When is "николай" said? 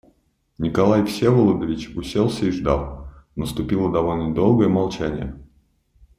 0.57-1.05